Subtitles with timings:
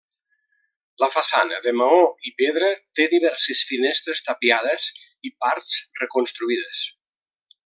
[1.03, 1.99] La façana de maó
[2.29, 4.89] i pedra té diverses finestres tapiades
[5.31, 6.87] i parts reconstruïdes.